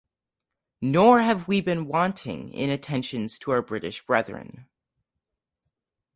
[0.81, 4.65] Nor have We been wanting in attentions to our British brethren.